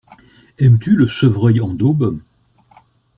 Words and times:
Aimes-tu 0.57 0.95
le 0.95 1.05
chevreuil 1.05 1.61
en 1.61 1.75
daube? 1.75 2.17